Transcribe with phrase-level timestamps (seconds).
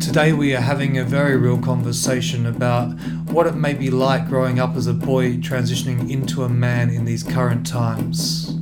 [0.00, 2.92] Today, we are having a very real conversation about
[3.32, 7.06] what it may be like growing up as a boy transitioning into a man in
[7.06, 8.56] these current times.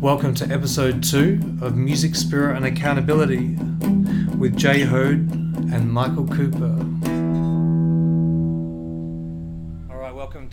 [0.00, 3.56] Welcome to episode two of Music, Spirit, and Accountability
[4.38, 5.30] with Jay Hode
[5.72, 6.92] and Michael Cooper.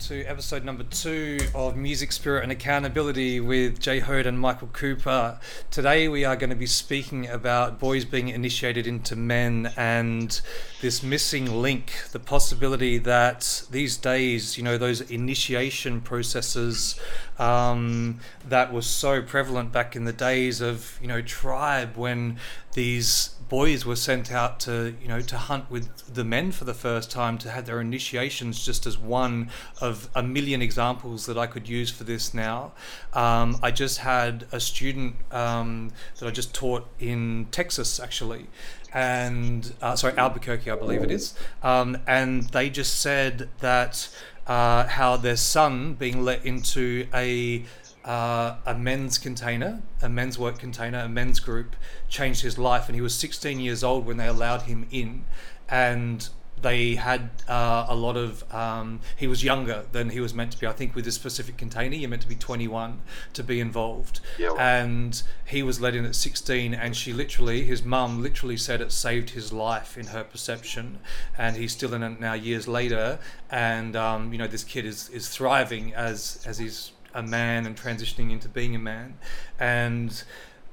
[0.00, 5.38] To episode number two of Music, Spirit, and Accountability with Jay Hode and Michael Cooper.
[5.70, 10.40] Today we are going to be speaking about boys being initiated into men and
[10.80, 16.98] this missing link, the possibility that these days, you know, those initiation processes
[17.38, 22.38] um, that was so prevalent back in the days of, you know, tribe when
[22.72, 26.72] these boys were sent out to you know to hunt with the men for the
[26.72, 31.46] first time to have their initiations just as one of a million examples that I
[31.46, 32.72] could use for this now.
[33.12, 38.46] Um, I just had a student um, that I just taught in Texas actually,
[38.92, 44.08] and uh, sorry Albuquerque I believe it is, um, and they just said that
[44.46, 47.64] uh, how their son being let into a
[48.04, 51.76] uh, a men's container, a men's work container, a men's group
[52.08, 52.88] changed his life.
[52.88, 55.24] And he was 16 years old when they allowed him in.
[55.68, 56.28] And
[56.62, 58.44] they had uh, a lot of.
[58.52, 60.66] Um, he was younger than he was meant to be.
[60.66, 63.00] I think with this specific container, you're meant to be 21
[63.34, 64.20] to be involved.
[64.38, 64.52] Yeah.
[64.58, 68.92] And he was let in at 16, and she literally, his mum literally said it
[68.92, 70.98] saved his life in her perception.
[71.36, 73.18] And he's still in it now years later.
[73.50, 77.76] And um, you know, this kid is is thriving as as he's a man and
[77.76, 79.18] transitioning into being a man.
[79.58, 80.22] And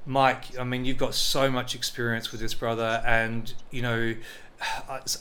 [0.06, 4.14] Mike, I mean, you've got so much experience with this brother, and you know.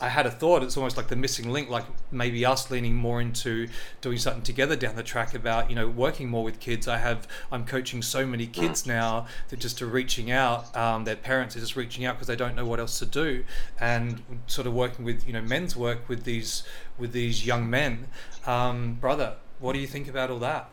[0.01, 0.63] I had a thought.
[0.63, 3.67] It's almost like the missing link, like maybe us leaning more into
[4.01, 6.87] doing something together down the track about you know working more with kids.
[6.87, 10.75] I have I'm coaching so many kids now that just are reaching out.
[10.75, 13.45] Um, their parents are just reaching out because they don't know what else to do,
[13.79, 16.63] and sort of working with you know men's work with these
[16.97, 18.07] with these young men.
[18.47, 20.69] Um, brother, what do you think about all that?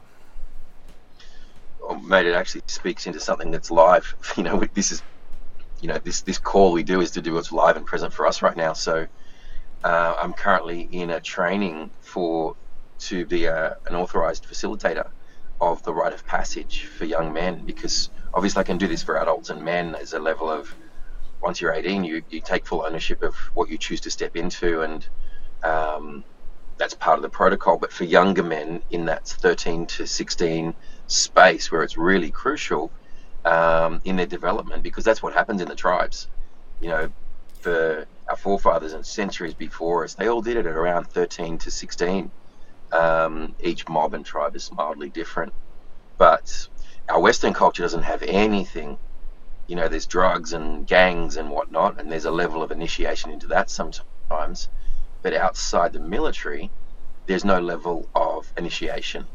[1.83, 4.15] Oh, mate, it actually speaks into something that's live.
[4.37, 5.03] You know, this is,
[5.85, 8.27] you know, this this call we do is to do what's live and present for
[8.27, 8.73] us right now.
[8.73, 9.07] So,
[9.85, 12.57] uh, I'm currently in a training for
[13.01, 15.11] to be a, an authorized facilitator
[15.61, 19.21] of the rite of passage for young men because obviously I can do this for
[19.21, 19.95] adults and men.
[19.95, 20.75] as a level of
[21.43, 24.81] once you're 18, you, you take full ownership of what you choose to step into,
[24.81, 25.07] and
[25.63, 26.25] um,
[26.79, 27.77] that's part of the protocol.
[27.77, 30.75] But for younger men in that 13 to 16
[31.09, 32.91] space where it's really crucial
[33.45, 36.29] um, in their development because that's what happens in the tribes.
[36.81, 37.13] You know,
[37.61, 41.71] for our forefathers and centuries before us, they all did it at around 13 to
[41.71, 42.31] 16.
[42.93, 45.53] Um, each mob and tribe is mildly different.
[46.19, 46.69] But
[47.09, 48.99] our Western culture doesn't have anything.
[49.67, 53.49] You know, there's drugs and gangs and whatnot, and there's a level of initiation into
[53.49, 54.69] that sometimes.
[55.23, 56.71] But outside the military,
[57.27, 59.27] there's no level of initiation.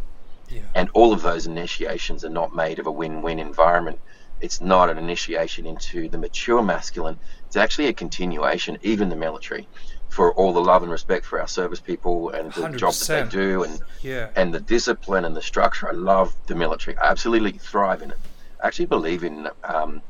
[0.50, 0.62] Yeah.
[0.76, 4.00] And all of those initiations are not made of a win win environment.
[4.42, 7.20] It's not an initiation into the mature masculine.
[7.48, 9.68] It's actually a continuation, even the military,
[10.08, 12.78] for all the love and respect for our service people and the 100%.
[12.78, 14.30] job that they do and yeah.
[14.36, 15.90] and the discipline and the structure.
[15.90, 16.98] I love the military.
[16.98, 18.18] I absolutely thrive in it.
[18.64, 20.02] I actually believe in um,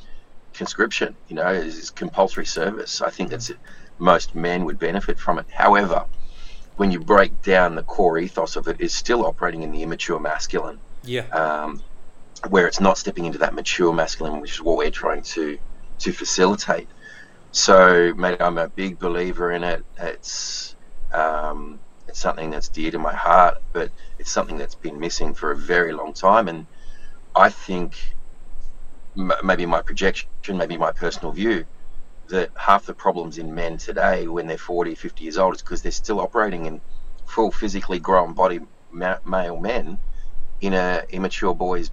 [0.53, 1.15] conscription.
[1.27, 3.01] You know, is compulsory service.
[3.01, 3.57] I think that's it.
[3.97, 5.45] most men would benefit from it.
[5.49, 6.05] However,
[6.79, 10.17] when you break down the core ethos of it, is still operating in the immature
[10.17, 10.79] masculine.
[11.03, 11.27] Yeah.
[11.27, 11.83] Um,
[12.47, 15.59] where it's not stepping into that mature masculine, which is what we're trying to
[15.99, 16.87] to facilitate.
[17.51, 19.83] So, mate, I'm a big believer in it.
[19.97, 20.77] It's
[21.13, 25.51] um, it's something that's dear to my heart, but it's something that's been missing for
[25.51, 26.47] a very long time.
[26.47, 26.65] And
[27.35, 27.97] I think
[29.17, 31.65] m- maybe my projection, maybe my personal view,
[32.29, 35.81] that half the problems in men today when they're 40, 50 years old is because
[35.81, 36.81] they're still operating in
[37.25, 38.59] full physically grown body
[38.91, 39.97] ma- male men
[40.61, 41.91] in a immature boy's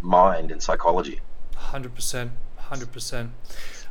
[0.00, 1.20] mind and psychology.
[1.54, 2.30] 100%.
[2.70, 3.30] 100%.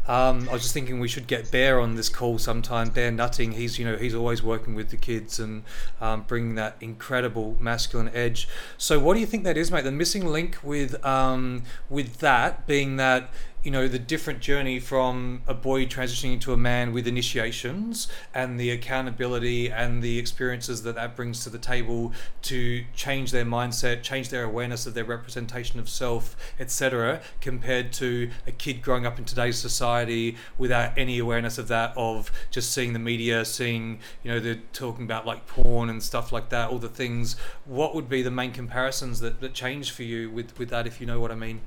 [0.07, 2.89] Um, I was just thinking we should get Bear on this call sometime.
[2.89, 5.63] Bear Nutting, he's you know he's always working with the kids and
[6.00, 8.47] um, bringing that incredible masculine edge.
[8.77, 9.83] So what do you think that is, mate?
[9.83, 13.29] The missing link with um, with that being that
[13.63, 18.59] you know the different journey from a boy transitioning into a man with initiations and
[18.59, 24.01] the accountability and the experiences that that brings to the table to change their mindset
[24.04, 29.18] change their awareness of their representation of self etc compared to a kid growing up
[29.19, 34.31] in today's society without any awareness of that of just seeing the media seeing you
[34.31, 37.36] know they're talking about like porn and stuff like that all the things.
[37.65, 41.00] What would be the main comparisons that, that change for you with with that if
[41.00, 41.62] you know what i mean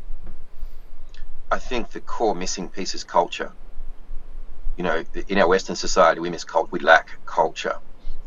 [1.50, 3.52] I think the core missing piece is culture.
[4.76, 6.70] You know, in our Western society, we miss cult.
[6.70, 7.76] We lack culture.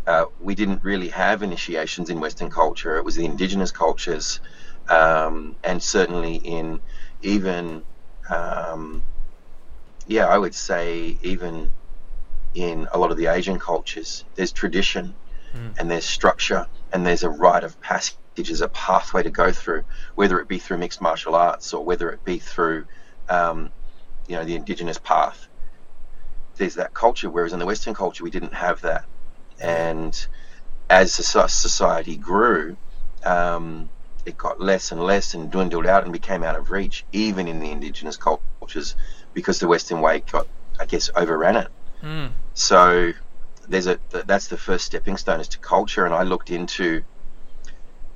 [0.06, 2.98] Uh, we didn't really have initiations in Western culture.
[2.98, 4.42] It was the indigenous cultures,
[4.90, 6.82] um, and certainly in
[7.22, 7.84] even,
[8.30, 9.02] um,
[10.06, 11.72] yeah, I would say even
[12.54, 15.16] in a lot of the Asian cultures, there's tradition
[15.56, 15.80] mm.
[15.80, 19.84] and there's structure and there's a rite of passage, as a pathway to go through,
[20.16, 22.86] whether it be through mixed martial arts or whether it be through,
[23.30, 23.72] um,
[24.28, 25.48] you know, the indigenous path.
[26.56, 29.06] There's that culture, whereas in the Western culture we didn't have that,
[29.60, 30.28] and
[30.90, 32.78] as society grew,
[33.26, 33.90] um,
[34.26, 37.60] it got less and less and dwindled out and became out of reach, even in
[37.60, 38.96] the indigenous cultures,
[39.34, 40.48] because the Western way got,
[40.80, 41.68] I guess, overran it.
[42.02, 42.32] Mm.
[42.54, 43.14] So
[43.68, 47.04] there's a that's the first stepping stone is to culture, and I looked into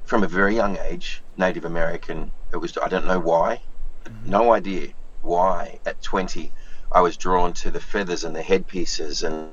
[0.05, 2.31] from a very young age Native American.
[2.53, 3.61] It was I don't know why,
[4.05, 4.29] mm-hmm.
[4.29, 4.89] no idea
[5.21, 5.79] why.
[5.85, 6.51] At 20,
[6.91, 9.51] I was drawn to the feathers and the headpieces, and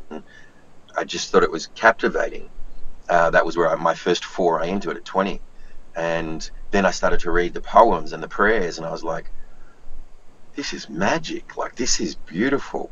[0.96, 2.50] I just thought it was captivating.
[3.08, 5.40] Uh, that was where I, my first foray into it at 20,
[5.96, 9.30] and then I started to read the poems and the prayers, and I was like,
[10.54, 11.56] "This is magic!
[11.56, 12.90] Like this is beautiful,"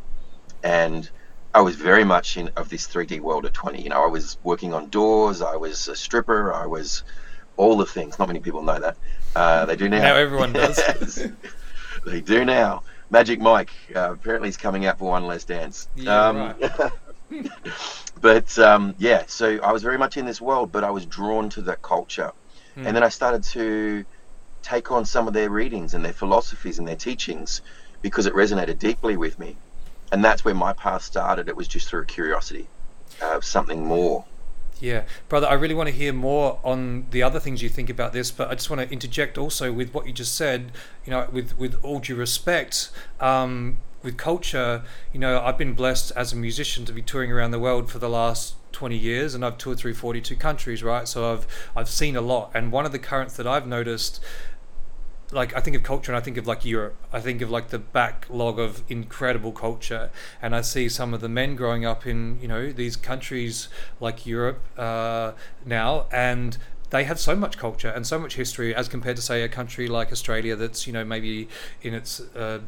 [0.62, 1.08] and
[1.54, 3.82] I was very much in of this 3D world at 20.
[3.82, 7.04] You know, I was working on doors, I was a stripper, I was
[7.56, 8.18] all the things.
[8.18, 8.96] Not many people know that.
[9.36, 10.00] Uh, they do now.
[10.00, 10.78] Now everyone does.
[12.04, 12.82] they do now.
[13.10, 13.70] Magic Mike.
[13.94, 15.88] Uh, apparently, he's coming out for one last dance.
[15.94, 17.50] Yeah, um, right.
[18.20, 21.48] but um, yeah, so I was very much in this world, but I was drawn
[21.50, 22.32] to that culture,
[22.74, 22.86] hmm.
[22.86, 24.04] and then I started to
[24.62, 27.62] take on some of their readings and their philosophies and their teachings
[28.00, 29.56] because it resonated deeply with me
[30.12, 31.48] and that's where my path started.
[31.48, 32.68] It was just through curiosity
[33.20, 34.24] of something more.
[34.82, 38.12] Yeah, brother, I really want to hear more on the other things you think about
[38.12, 40.72] this, but I just want to interject also with what you just said.
[41.04, 42.90] You know, with with all due respect,
[43.20, 44.82] um, with culture,
[45.12, 48.00] you know, I've been blessed as a musician to be touring around the world for
[48.00, 51.06] the last 20 years and I've toured through 42 countries, right?
[51.06, 51.46] So I've
[51.76, 52.50] I've seen a lot.
[52.52, 54.18] And one of the currents that I've noticed
[55.32, 56.96] like I think of culture and I think of like Europe.
[57.12, 61.28] I think of like the backlog of incredible culture, and I see some of the
[61.28, 63.68] men growing up in you know these countries
[64.00, 65.32] like Europe uh,
[65.64, 66.58] now, and
[66.90, 69.88] they have so much culture and so much history as compared to say a country
[69.88, 71.48] like Australia that's you know maybe
[71.80, 72.60] in its uh,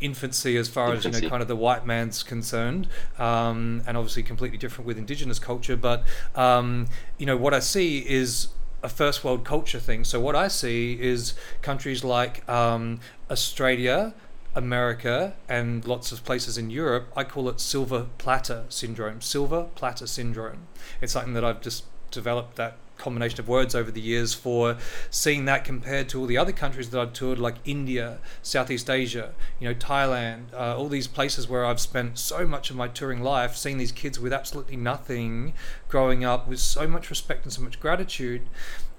[0.00, 1.08] infancy as far infancy.
[1.08, 2.88] as you know kind of the white man's concerned
[3.18, 6.04] um, and obviously completely different with indigenous culture but
[6.34, 8.48] um, you know what I see is
[8.82, 10.04] a first world culture thing.
[10.04, 14.14] So what I see is countries like um, Australia,
[14.54, 17.08] America, and lots of places in Europe.
[17.16, 19.20] I call it silver platter syndrome.
[19.20, 20.66] Silver platter syndrome.
[21.00, 24.76] It's something that I've just developed that combination of words over the years for
[25.10, 29.34] seeing that compared to all the other countries that I've toured, like India, Southeast Asia,
[29.58, 33.22] you know, Thailand, uh, all these places where I've spent so much of my touring
[33.22, 35.54] life, seeing these kids with absolutely nothing,
[35.88, 38.42] growing up with so much respect and so much gratitude,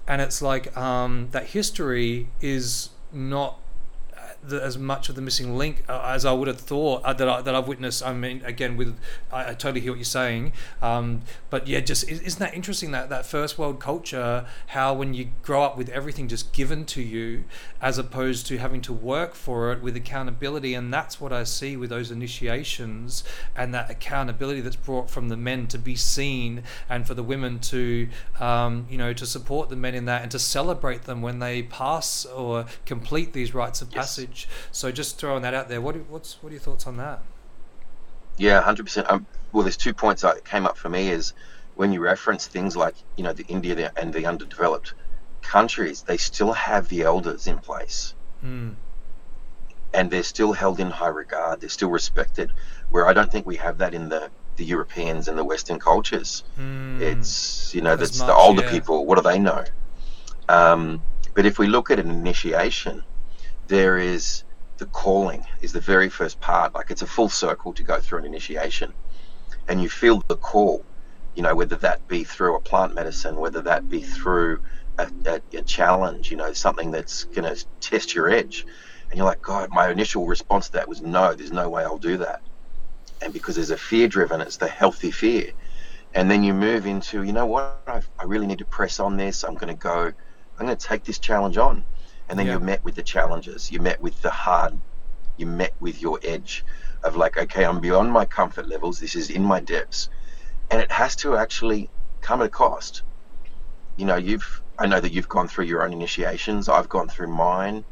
[0.06, 3.58] and it's like um, that history is not
[4.42, 7.28] the, as much of the missing link uh, as I would have thought uh, that
[7.28, 8.04] I, that I've witnessed.
[8.04, 8.98] I mean, again, with
[9.32, 13.08] I, I totally hear what you're saying, um, but yeah, just isn't that interesting that
[13.10, 14.46] that first world culture?
[14.68, 17.44] How when you grow up with everything just given to you,
[17.80, 21.76] as opposed to having to work for it with accountability, and that's what I see
[21.76, 23.24] with those initiations
[23.54, 27.58] and that accountability that's brought from the men to be seen, and for the women
[27.60, 31.38] to um, you know to support the men in that and to celebrate them when
[31.40, 34.29] they pass or complete these rites of passage.
[34.30, 34.46] Yes.
[34.72, 35.80] So just throwing that out there.
[35.80, 37.22] What what's what are your thoughts on that?
[38.36, 39.26] Yeah, hundred um, percent.
[39.52, 41.32] Well, there's two points that came up for me is
[41.74, 44.94] when you reference things like you know the India and the underdeveloped
[45.42, 48.14] countries, they still have the elders in place.
[48.44, 48.74] Mm.
[49.92, 51.60] And they're still held in high regard.
[51.60, 52.52] They're still respected.
[52.90, 56.44] Where I don't think we have that in the the Europeans and the Western cultures.
[56.58, 57.00] Mm.
[57.00, 58.70] It's you know that's the older yeah.
[58.70, 59.06] people.
[59.06, 59.64] What do they know?
[60.48, 61.02] Um,
[61.34, 63.02] but if we look at an initiation,
[63.70, 64.44] there is
[64.78, 66.74] the calling is the very first part.
[66.74, 68.92] Like it's a full circle to go through an initiation,
[69.68, 70.84] and you feel the call.
[71.34, 74.60] You know, whether that be through a plant medicine, whether that be through
[74.98, 78.66] a, a, a challenge, you know, something that's going to test your edge,
[79.08, 81.32] and you're like, God, my initial response to that was no.
[81.34, 82.42] There's no way I'll do that,
[83.22, 85.52] and because there's a fear driven, it's the healthy fear,
[86.12, 89.16] and then you move into, you know what, I, I really need to press on
[89.16, 89.44] this.
[89.44, 90.12] I'm going to go.
[90.58, 91.84] I'm going to take this challenge on
[92.30, 92.52] and then yeah.
[92.52, 94.78] you're met with the challenges you met with the hard
[95.36, 96.64] you met with your edge
[97.04, 100.08] of like okay i'm beyond my comfort levels this is in my depths
[100.70, 101.90] and it has to actually
[102.22, 103.02] come at a cost
[103.98, 107.28] you know you've i know that you've gone through your own initiations i've gone through
[107.28, 107.84] mine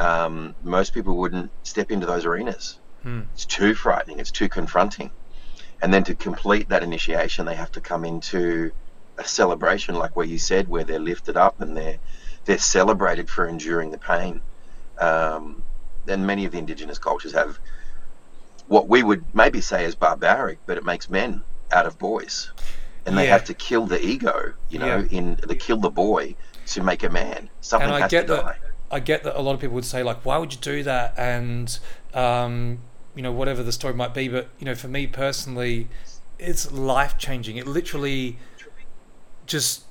[0.00, 2.78] um, most people wouldn't step into those arenas.
[3.02, 3.22] Hmm.
[3.34, 4.18] It's too frightening.
[4.18, 5.10] It's too confronting.
[5.82, 8.72] And then to complete that initiation, they have to come into
[9.18, 11.98] a celebration, like where you said, where they're lifted up and they're
[12.44, 14.40] they're celebrated for enduring the pain.
[14.98, 15.62] Um,
[16.08, 17.58] and many of the indigenous cultures have
[18.68, 21.42] what we would maybe say is barbaric, but it makes men
[21.72, 22.50] out of boys,
[23.06, 23.32] and they Yeah.
[23.32, 25.18] have to kill the ego, you know, Yeah.
[25.18, 26.34] in they kill the boy
[26.66, 27.48] to make a man.
[27.60, 28.44] Something And I has get to that.
[28.44, 28.56] die.
[28.92, 31.14] I get that a lot of people would say like, why would you do that?
[31.16, 31.78] And
[32.14, 32.80] um,
[33.14, 34.28] you know, whatever the story might be.
[34.28, 35.88] But you know, for me personally,
[36.38, 37.56] it's life changing.
[37.56, 38.38] It literally
[39.46, 39.84] just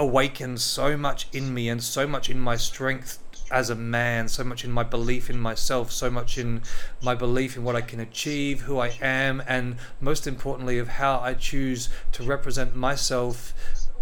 [0.00, 3.18] awakens so much in me and so much in my strength
[3.50, 6.62] as a man, so much in my belief in myself, so much in
[7.02, 11.20] my belief in what I can achieve, who I am, and most importantly, of how
[11.20, 13.52] I choose to represent myself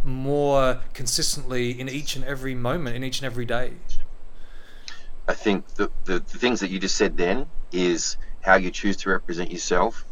[0.04, 3.72] more consistently in each and every moment, in each and every day.
[5.26, 8.96] I think the, the, the things that you just said then is how you choose
[8.98, 10.04] to represent yourself.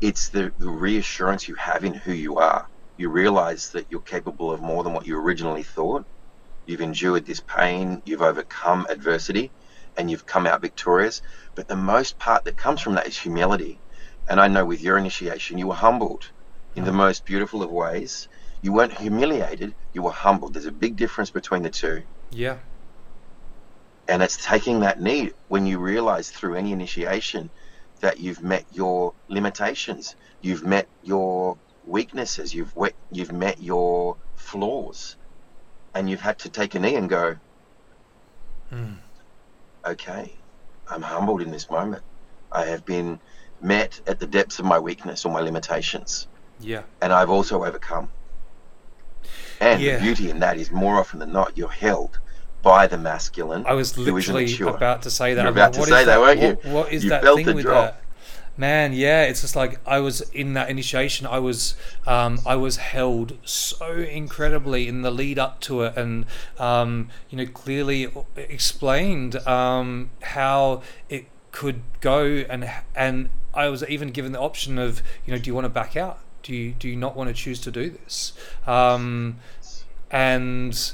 [0.00, 2.66] It's the, the reassurance you have in who you are.
[2.96, 6.04] You realize that you're capable of more than what you originally thought.
[6.66, 9.52] You've endured this pain, you've overcome adversity,
[9.96, 11.20] and you've come out victorious.
[11.54, 13.80] But the most part that comes from that is humility.
[14.28, 16.24] And I know with your initiation, you were humbled
[16.74, 18.28] in the most beautiful of ways.
[18.62, 20.54] You weren't humiliated, you were humbled.
[20.54, 22.02] There's a big difference between the two.
[22.30, 22.58] Yeah,
[24.08, 27.50] And it's taking that need when you realize through any initiation
[28.00, 35.16] that you've met your limitations, you've met your weaknesses, you've wet, you've met your flaws,
[35.94, 37.36] and you've had to take a knee and go,
[38.72, 38.96] Mm.
[39.86, 40.32] okay,
[40.88, 42.02] I'm humbled in this moment.
[42.50, 43.20] I have been
[43.60, 46.26] met at the depths of my weakness or my limitations,
[46.58, 48.08] yeah, and I've also overcome.
[49.60, 49.96] And Yeah.
[49.96, 52.18] the beauty in that is more often than not, you're held
[52.62, 53.64] by the masculine.
[53.66, 55.42] I was literally about to say that.
[55.42, 56.48] You're about like, to say is that, weren't you?
[56.48, 57.92] What, what is You that thing with drop.
[57.92, 58.03] that?
[58.56, 61.26] Man, yeah, it's just like I was in that initiation.
[61.26, 61.74] I was,
[62.06, 66.24] um, I was held so incredibly in the lead up to it, and
[66.58, 74.10] um, you know, clearly explained um, how it could go, and and I was even
[74.10, 76.20] given the option of, you know, do you want to back out?
[76.44, 78.34] Do you do you not want to choose to do this?
[78.66, 79.38] Um,
[80.10, 80.92] and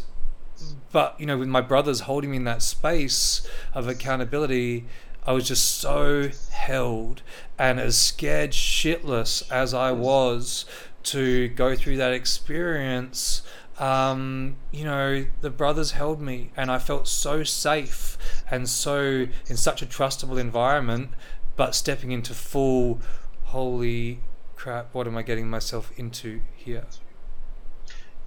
[0.92, 4.86] but you know with my brothers holding me in that space of accountability
[5.26, 7.22] i was just so held
[7.58, 10.64] and as scared shitless as i was
[11.02, 13.42] to go through that experience
[13.78, 18.18] um, you know the brothers held me and i felt so safe
[18.50, 21.10] and so in such a trustable environment
[21.56, 23.00] but stepping into full
[23.44, 24.20] holy
[24.54, 26.84] crap what am i getting myself into here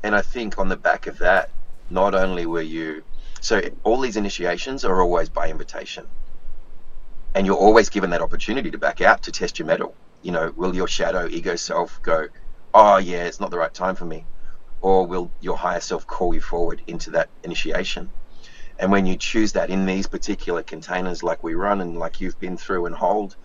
[0.04, 1.50] And I think on the back of that,
[1.90, 3.04] not only were you,
[3.42, 6.08] so all these initiations are always by invitation.
[7.36, 9.96] And you're always given that opportunity to back out to test your mettle.
[10.22, 12.28] You know, will your shadow ego self go,
[12.74, 14.26] oh, yeah, it's not the right time for me?
[14.82, 18.10] Or will your higher self call you forward into that initiation?
[18.80, 22.40] And when you choose that in these particular containers, like we run and like you've
[22.40, 23.36] been through and hold,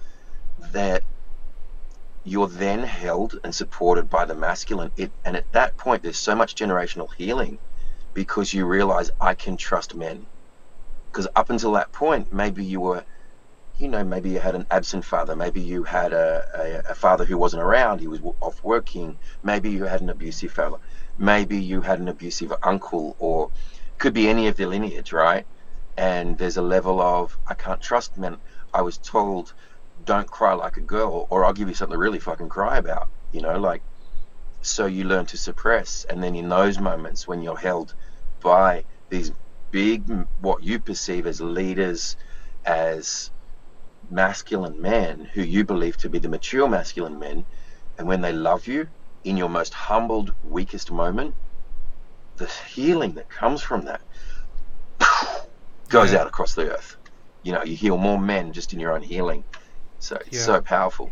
[0.73, 1.03] that
[2.25, 4.91] you're then held and supported by the masculine.
[4.97, 7.59] It, and at that point, there's so much generational healing
[8.15, 10.27] because you realize I can trust men.
[11.11, 13.05] Because up until that point, maybe you were,
[13.79, 17.25] you know, maybe you had an absent father, maybe you had a, a, a father
[17.25, 20.79] who wasn't around, he was off working, maybe you had an abusive father,
[21.17, 23.51] maybe you had an abusive uncle, or
[23.99, 25.47] could be any of the lineage, right?
[25.97, 28.37] And there's a level of, I can't trust men.
[28.75, 29.55] I was told
[30.05, 33.09] don't cry like a girl or I'll give you something to really fucking cry about,
[33.33, 33.83] you know, like
[34.63, 36.05] so you learn to suppress.
[36.09, 37.95] And then in those moments when you're held
[38.41, 39.33] by these
[39.71, 40.09] big
[40.41, 42.17] what you perceive as leaders
[42.65, 43.31] as
[44.11, 47.45] masculine men who you believe to be the mature masculine men
[47.99, 48.89] and when they love you
[49.25, 51.35] in your most humbled weakest moment
[52.37, 54.01] the healing that comes from that
[55.89, 56.21] goes Yeah.
[56.21, 56.97] out across the earth
[57.43, 59.45] you know you heal more men just in your own healing
[59.99, 60.45] so it's Yeah.
[60.45, 61.11] so powerful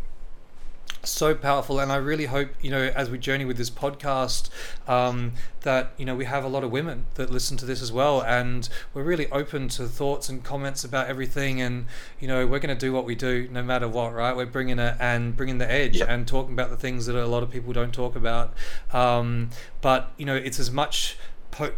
[1.09, 4.49] so powerful and i really hope you know as we journey with this podcast
[4.87, 7.91] um, that you know we have a lot of women that listen to this as
[7.91, 11.85] well and we're really open to thoughts and comments about everything and
[12.19, 14.79] you know we're going to do what we do no matter what right we're bringing
[14.79, 16.09] it and bringing the edge Yep.
[16.09, 18.53] and talking about the things that a lot of people don't talk about
[18.93, 19.49] um,
[19.81, 21.17] but you know it's as much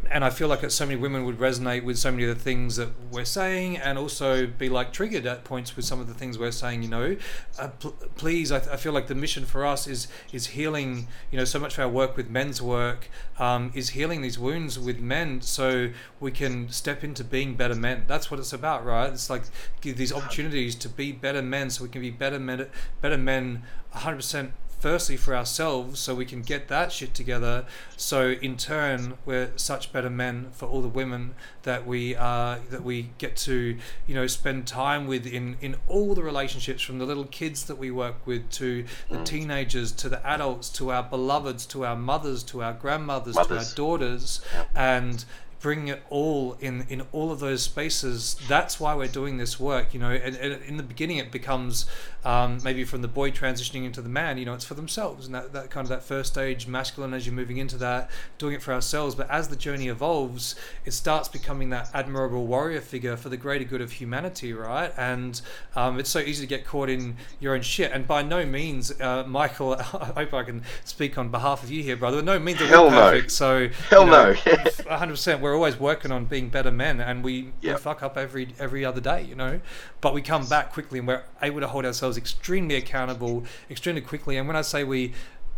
[0.09, 2.41] and I feel like that so many women would resonate with so many of the
[2.41, 6.13] things that we're saying, and also be like triggered at points with some of the
[6.13, 6.83] things we're saying.
[6.83, 7.17] You know,
[7.57, 11.07] uh, pl- please, I, th- I, feel like the mission for us is is healing.
[11.31, 14.77] You know, so much of our work with men's work um, is healing these wounds
[14.77, 18.03] with men, so we can step into being better men.
[18.07, 19.11] That's what it's about, right?
[19.11, 19.43] It's like
[19.81, 22.67] give these opportunities to be better men, so we can be better men,
[23.01, 27.65] better men, 100 percent firstly for ourselves so we can get that shit together
[27.97, 31.33] so in turn we're such better men for all the women
[31.63, 36.15] that we uh, that we get to you know spend time with in in all
[36.15, 39.25] the relationships from the little kids that we work with to the mm.
[39.25, 43.47] teenagers to the adults to our beloveds to our mothers to our grandmothers mothers.
[43.49, 44.41] to our daughters
[44.75, 45.25] and
[45.61, 49.93] bringing it all in in all of those spaces that's why we're doing this work
[49.93, 51.85] you know and, and in the beginning it becomes
[52.23, 55.35] um, maybe from the boy transitioning into the man you know it's for themselves and
[55.35, 58.61] that, that kind of that first stage masculine as you're moving into that doing it
[58.61, 63.29] for ourselves but as the journey evolves it starts becoming that admirable warrior figure for
[63.29, 65.41] the greater good of humanity right and
[65.75, 68.99] um, it's so easy to get caught in your own shit and by no means
[69.01, 72.59] uh, michael i hope i can speak on behalf of you here brother no means
[72.59, 73.27] that we're perfect no.
[73.27, 74.33] so hell you know, no
[74.89, 77.75] 100% we're always working on being better men and we, yep.
[77.75, 79.59] we fuck up every every other day you know?
[80.01, 84.37] But we come back quickly and we're able to hold ourselves extremely accountable extremely quickly.
[84.37, 85.13] And when i say we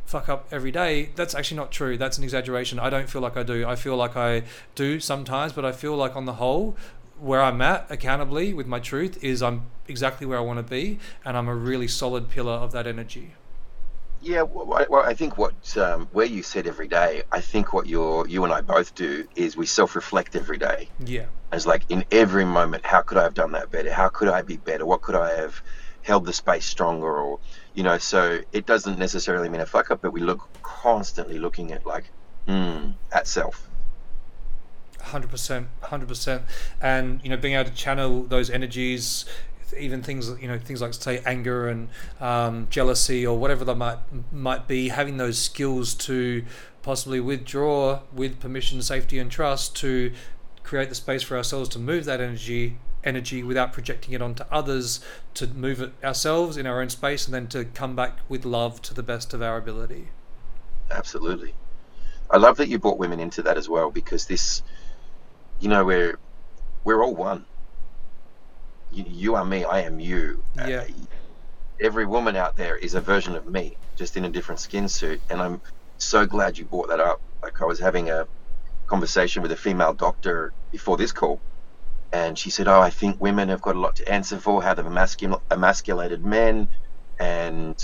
[0.05, 1.97] fuck up every day that's actually not true.
[1.97, 2.79] That's an exaggeration.
[2.79, 3.67] I don't feel like i do.
[3.67, 4.43] I feel like i
[4.75, 6.77] do sometimes but i feel like on the whole
[7.19, 10.97] where i'm at accountably with my truth is i'm exactly where i want to be
[11.23, 13.35] and i'm a really solid pillar of that energy
[14.21, 17.87] yeah, well, well, I think what um, where you said every day, I think what
[17.87, 20.89] you you and I both do is we self-reflect every day.
[20.99, 21.25] Yeah.
[21.51, 23.91] As like in every moment, how could I have done that better?
[23.91, 24.85] How could I be better?
[24.85, 25.61] What could I have
[26.03, 27.11] held the space stronger?
[27.11, 27.39] Or
[27.73, 31.71] you know, so it doesn't necessarily mean a fuck up, but we look constantly looking
[31.71, 32.05] at like,
[32.45, 33.67] hmm, at self.
[34.99, 36.43] Hundred percent, hundred percent,
[36.79, 39.25] and you know, being able to channel those energies
[39.77, 43.97] even things you know things like say anger and um, jealousy or whatever that might
[44.31, 46.43] might be having those skills to
[46.81, 50.11] possibly withdraw with permission safety and trust to
[50.63, 54.99] create the space for ourselves to move that energy energy without projecting it onto others
[55.33, 58.81] to move it ourselves in our own space and then to come back with love
[58.81, 60.09] to the best of our ability.
[60.89, 61.53] Absolutely.
[62.29, 64.61] I love that you brought women into that as well because this
[65.59, 66.17] you know we're
[66.83, 67.45] we're all one
[68.91, 70.43] you, you are me, I am you.
[70.59, 70.81] Uh, yeah.
[70.81, 70.87] Uh,
[71.81, 75.21] every woman out there is a version of me, just in a different skin suit.
[75.29, 75.61] And I'm
[75.99, 77.19] so glad you brought that up.
[77.43, 78.27] Like I was having a
[78.89, 81.41] conversation with a female doctor before this call,
[82.11, 84.63] and she said, "Oh, I think women have got a lot to answer for.
[84.63, 86.69] How they've emascul- emasculated men,
[87.19, 87.77] and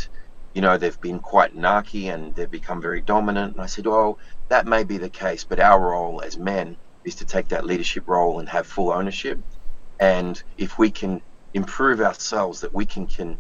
[0.53, 4.17] you know they've been quite narky and they've become very dominant." And I said, "Oh,
[4.49, 8.05] that may be the case, but our role as men is to take that leadership
[8.07, 9.39] role and have full ownership."
[9.99, 11.21] And if we can
[11.53, 13.39] improve ourselves, that we can can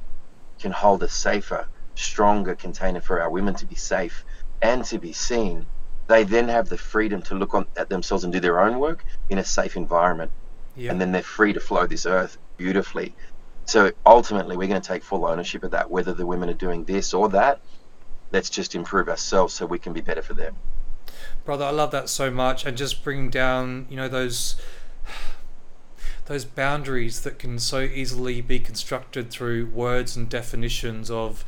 [0.59, 4.25] can hold a safer, stronger container for our women to be safe
[4.61, 5.65] and to be seen,
[6.07, 9.03] they then have the freedom to look on, at themselves and do their own work
[9.29, 10.31] in a safe environment.
[10.75, 10.91] Yep.
[10.91, 13.13] And then they're free to flow this earth beautifully.
[13.65, 16.85] So ultimately, we're going to take full ownership of that, whether the women are doing
[16.85, 17.59] this or that.
[18.31, 20.55] Let's just improve ourselves so we can be better for them.
[21.45, 22.65] Brother, I love that so much.
[22.65, 24.55] And just bring down, you know, those
[26.27, 31.43] those boundaries that can so easily be constructed through words and definitions of,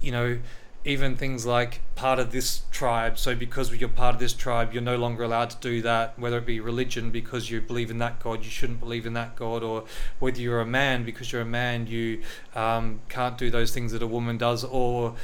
[0.00, 0.38] you know,
[0.84, 3.18] even things like part of this tribe.
[3.18, 6.18] So because you're part of this tribe, you're no longer allowed to do that.
[6.18, 9.34] Whether it be religion, because you believe in that god, you shouldn't believe in that
[9.34, 9.84] god, or
[10.18, 12.22] whether you're a man, because you're a man, you
[12.54, 15.14] um, can't do those things that a woman does, or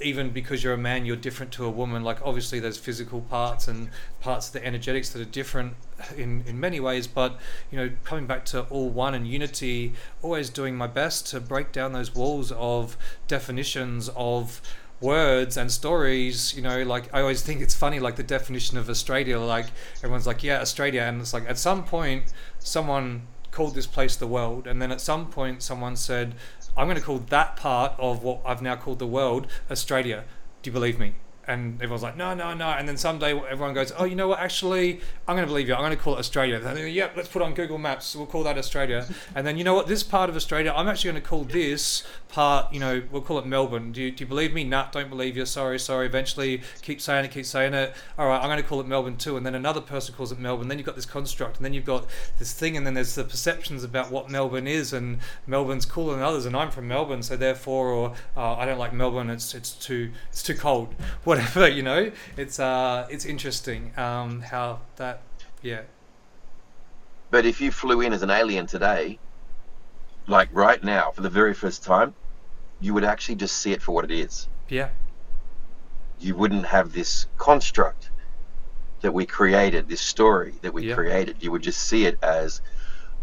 [0.00, 2.04] even because you're a man, you're different to a woman.
[2.04, 5.74] Like obviously, there's physical parts and parts of the energetics that are different
[6.16, 7.06] in in many ways.
[7.06, 7.38] But
[7.70, 11.72] you know, coming back to all one and unity, always doing my best to break
[11.72, 14.60] down those walls of definitions of
[15.00, 18.90] words and stories you know like i always think it's funny like the definition of
[18.90, 19.66] australia like
[19.98, 22.24] everyone's like yeah australia and it's like at some point
[22.58, 26.34] someone called this place the world and then at some point someone said
[26.76, 30.24] i'm going to call that part of what i've now called the world australia
[30.62, 31.14] do you believe me
[31.48, 32.68] and everyone's like, no, no, no.
[32.68, 34.38] And then someday everyone goes, oh, you know what?
[34.38, 35.74] Actually, I'm going to believe you.
[35.74, 36.60] I'm going to call it Australia.
[36.60, 38.14] Yep, let's put on Google Maps.
[38.14, 39.06] We'll call that Australia.
[39.34, 39.86] And then you know what?
[39.86, 42.72] This part of Australia, I'm actually going to call this part.
[42.72, 43.92] You know, we'll call it Melbourne.
[43.92, 44.62] Do you, do you believe me?
[44.62, 45.46] Nah, don't believe you.
[45.46, 46.06] Sorry, sorry.
[46.06, 47.94] Eventually, keep saying it, keep saying it.
[48.18, 49.38] All right, I'm going to call it Melbourne too.
[49.38, 50.68] And then another person calls it Melbourne.
[50.68, 52.06] Then you've got this construct, and then you've got
[52.38, 56.22] this thing, and then there's the perceptions about what Melbourne is, and Melbourne's cooler than
[56.22, 56.44] others.
[56.44, 59.30] And I'm from Melbourne, so therefore, or uh, I don't like Melbourne.
[59.30, 60.94] It's it's too it's too cold.
[61.24, 61.68] What whatever.
[61.78, 65.22] You know, it's uh, it's interesting um, how that,
[65.62, 65.82] yeah,
[67.30, 69.18] But if you flew in as an alien today,
[70.26, 72.14] like right now, for the very first time,
[72.80, 74.48] you would actually just see it for what it is.
[74.68, 74.88] yeah,
[76.20, 78.10] You wouldn't have this construct
[79.00, 80.94] that we created, this story that we Yeah.
[80.94, 81.36] created.
[81.40, 82.60] You would just see it as,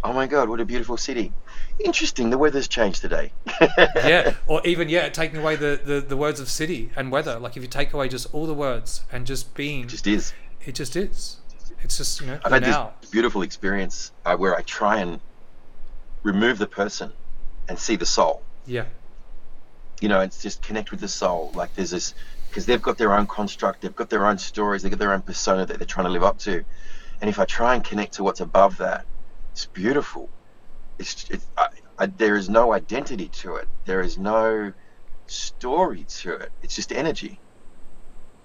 [0.03, 1.33] oh my God, what a beautiful city.
[1.79, 3.31] Interesting, the weather's changed today.
[3.95, 7.37] yeah, or even yeah, taking away the, the the words of city and weather.
[7.37, 10.33] Like if you take away just all the words and just being, It just is.
[10.65, 11.37] it just is.
[11.83, 12.93] It's just you know I've had now.
[13.01, 15.19] this beautiful experience uh, where I try and
[16.23, 17.11] remove the person
[17.67, 18.41] and see the soul.
[18.65, 18.85] Yeah,
[20.01, 21.51] You know, it's just connect with the soul.
[21.53, 22.15] Like there's this
[22.49, 25.21] because they've got their own construct, they've got their own stories, they've got their own
[25.21, 26.63] persona that they're trying to live up to.
[27.21, 29.05] And if I try and connect to what's above that,
[29.51, 30.29] it's beautiful.
[30.99, 31.67] It's, it's I,
[31.99, 33.69] I, there is no identity to it.
[33.85, 34.73] There is no
[35.27, 36.51] story to it.
[36.61, 37.41] It's just energy.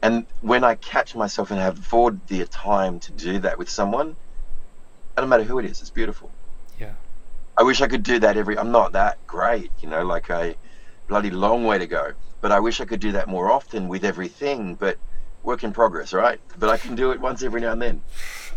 [0.02, 4.16] And when I catch myself and have afford the time to do that with someone,
[5.18, 6.34] no matter who it is, it's beautiful.
[6.78, 6.94] yeah,
[7.58, 8.58] I wish I could do that every.
[8.58, 10.56] I'm not that great, you know, like a
[11.08, 12.14] bloody long way to go.
[12.42, 14.76] But I wish I could do that more often with everything.
[14.76, 14.98] But
[15.42, 16.40] work in progress, right?
[16.58, 18.02] But I can do it once every now and then.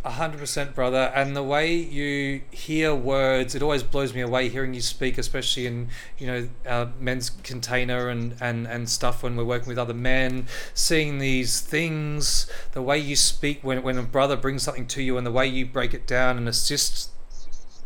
[0.05, 1.11] a hundred percent, brother.
[1.15, 5.65] And the way you hear words, it always blows me away hearing you speak, especially
[5.65, 9.93] in you know uh, men's container and and and stuff when we're working with other
[9.93, 10.47] men.
[10.73, 15.17] Seeing these things, the way you speak when when a brother brings something to you,
[15.17, 17.09] and the way you break it down and assist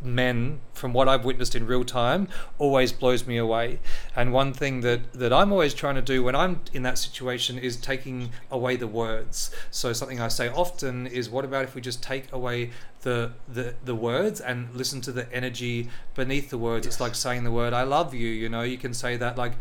[0.01, 3.79] men from what I've witnessed in real time always blows me away.
[4.15, 7.57] And one thing that that I'm always trying to do when I'm in that situation
[7.57, 9.51] is taking away the words.
[9.71, 13.75] So something I say often is what about if we just take away the the,
[13.83, 16.86] the words and listen to the energy beneath the words.
[16.86, 19.53] It's like saying the word I love you, you know, you can say that like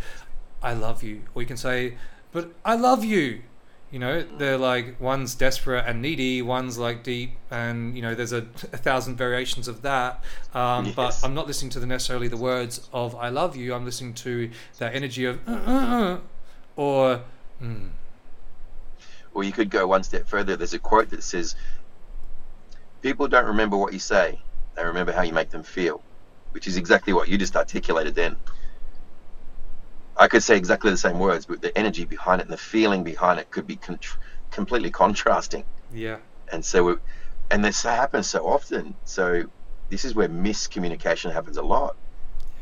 [0.62, 1.96] I love you or you can say
[2.32, 3.42] but I love you
[3.90, 8.32] you know they're like one's desperate and needy one's like deep and you know there's
[8.32, 8.38] a,
[8.72, 10.22] a thousand variations of that.
[10.54, 13.74] Um, but i'm not listening to the necessarily the words of i love you.
[13.74, 16.18] I'm listening to that energy of uh, uh, uh,
[16.76, 17.22] or
[17.62, 17.90] mm,
[19.34, 20.56] Or you could go one step further.
[20.56, 21.56] There's a quote that says,
[23.02, 24.40] "People don't remember what you say;
[24.74, 26.02] they remember how you make them feel,"
[26.52, 28.14] which is exactly what you just articulated.
[28.14, 28.36] Then
[30.18, 33.04] I could say exactly the same words, but the energy behind it and the feeling
[33.04, 33.98] behind it could be con-
[34.50, 35.64] completely contrasting.
[35.92, 36.18] yeah.
[36.52, 36.98] And so it,
[37.50, 38.94] and this happens so often.
[39.04, 39.44] So
[39.90, 41.96] this is where miscommunication happens a lot.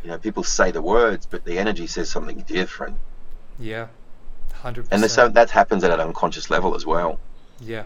[0.03, 2.97] You know people say the words but the energy says something different.
[3.59, 3.89] Yeah.
[4.63, 7.19] 100% and so that happens at an unconscious level as well.
[7.61, 7.85] Yeah.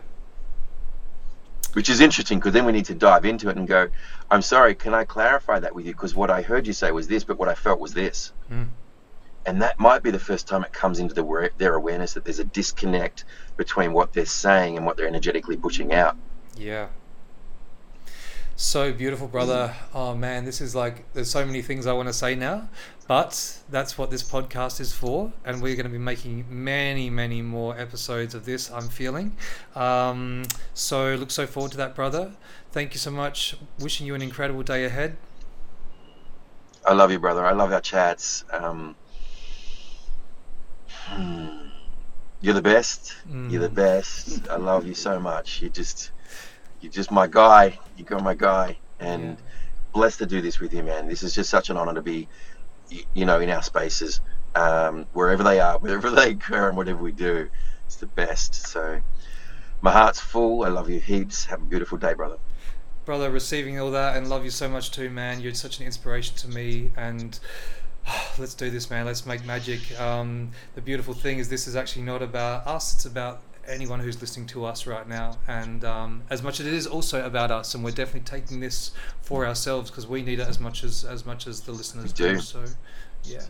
[1.74, 3.88] Which is interesting because then we need to dive into it and go
[4.30, 5.92] i'm sorry can i clarify that with you?
[5.92, 8.32] Because what i heard you say was this but what i felt was this.
[8.50, 8.68] Mm.
[9.48, 12.38] And that might be the first time it comes into the, their awareness that there's
[12.38, 13.24] a disconnect
[13.56, 16.16] between what they're saying and what they're energetically pushing out
[16.56, 16.88] Yeah.
[18.56, 19.72] So beautiful, brother.
[19.94, 22.68] Oh man, this is like there's so many things I want to say now,
[23.06, 27.40] but that's what this podcast is for, and we're going to be making many, many
[27.40, 28.68] more episodes of this.
[28.68, 29.36] I'm feeling.
[29.76, 32.32] Um, so look so forward to that, brother.
[32.72, 33.56] Thank you so much.
[33.78, 35.16] Wishing you an incredible day ahead.
[36.84, 37.46] I love you, brother.
[37.46, 38.44] I love our chats.
[38.50, 38.96] Um.
[42.40, 43.14] You're the best.
[43.48, 43.74] You're the Mm.
[43.74, 44.48] best.
[44.48, 45.60] I love you so much.
[45.62, 46.12] You just,
[46.80, 47.78] you're just my guy.
[47.96, 49.44] You're my guy, and Yeah.
[49.92, 51.08] blessed to do this with you, man.
[51.08, 52.28] This is just such an honor to be,
[53.14, 54.20] you know, in our spaces,
[54.54, 57.48] um, wherever they are, wherever they occur, and whatever we do.
[57.86, 58.54] It's the best.
[58.54, 59.00] So,
[59.80, 60.64] my heart's full.
[60.64, 61.46] I love you heaps.
[61.46, 62.36] Have a beautiful day, brother.
[63.04, 66.36] brother receiving all that and love you so much too man you're such an inspiration
[66.36, 67.40] to me and
[68.38, 72.02] let's do this man let's make magic um, the beautiful thing is this is actually
[72.02, 76.42] not about us it's about anyone who's listening to us right now and um, as
[76.42, 80.06] much as it is also about us and we're definitely taking this for ourselves because
[80.06, 82.34] we need it as much as as much as the listeners do.
[82.34, 82.40] do.
[82.40, 82.64] so
[83.24, 83.42] yeah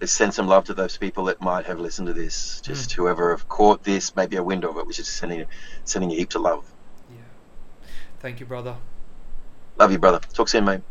[0.00, 2.60] Let's send some love to those people that might have listened to this.
[2.62, 5.46] Just whoever have caught this, maybe a window of it, which is sending
[5.84, 6.70] sending you heaps of love.
[7.10, 7.22] yeah
[8.18, 8.76] thank you brother
[9.76, 10.20] Love you, brother.
[10.32, 10.82] Talk soon, mate.